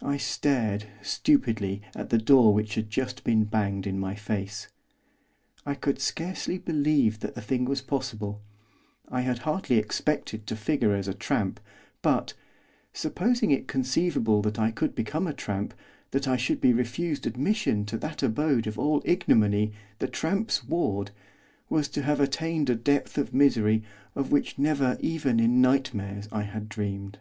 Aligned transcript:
I 0.00 0.16
stared, 0.16 0.86
stupidly, 1.02 1.82
at 1.96 2.10
the 2.10 2.18
door 2.18 2.54
which 2.54 2.76
had 2.76 2.88
just 2.88 3.24
been 3.24 3.42
banged 3.42 3.84
in 3.84 3.98
my 3.98 4.14
face. 4.14 4.68
I 5.66 5.74
could 5.74 6.00
scarcely 6.00 6.56
believe 6.56 7.18
that 7.18 7.34
the 7.34 7.40
thing 7.42 7.64
was 7.64 7.82
possible. 7.82 8.42
I 9.08 9.22
had 9.22 9.40
hardly 9.40 9.76
expected 9.76 10.46
to 10.46 10.54
figure 10.54 10.94
as 10.94 11.08
a 11.08 11.14
tramp; 11.14 11.58
but, 12.00 12.34
supposing 12.92 13.50
it 13.50 13.66
conceivable 13.66 14.40
that 14.42 14.56
I 14.60 14.70
could 14.70 14.94
become 14.94 15.26
a 15.26 15.34
tramp, 15.34 15.74
that 16.12 16.28
I 16.28 16.36
should 16.36 16.60
be 16.60 16.72
refused 16.72 17.26
admission 17.26 17.84
to 17.86 17.98
that 17.98 18.22
abode 18.22 18.68
of 18.68 18.78
all 18.78 19.02
ignominy, 19.04 19.72
the 19.98 20.06
tramp's 20.06 20.62
ward, 20.62 21.10
was 21.68 21.88
to 21.88 22.02
have 22.02 22.20
attained 22.20 22.70
a 22.70 22.76
depth 22.76 23.18
of 23.18 23.34
misery 23.34 23.82
of 24.14 24.30
which 24.30 24.60
never 24.60 24.96
even 25.00 25.40
in 25.40 25.60
nightmares 25.60 26.28
I 26.30 26.42
had 26.42 26.68
dreamed. 26.68 27.18